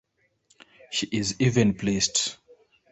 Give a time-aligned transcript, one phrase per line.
[0.89, 2.37] She is even pleased.